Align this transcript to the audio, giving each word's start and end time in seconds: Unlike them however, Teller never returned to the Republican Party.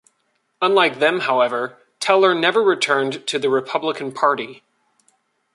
Unlike 0.63 0.97
them 0.97 1.19
however, 1.19 1.77
Teller 1.99 2.33
never 2.33 2.63
returned 2.63 3.27
to 3.27 3.37
the 3.37 3.51
Republican 3.51 4.11
Party. 4.11 4.63